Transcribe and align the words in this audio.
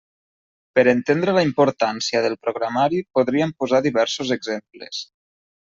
Per 0.77 0.83
entendre 0.93 1.35
la 1.35 1.43
importància 1.49 2.23
del 2.29 2.39
programari 2.47 3.05
podríem 3.19 3.55
posar 3.61 3.87
diversos 3.91 4.35
exemples. 4.39 5.09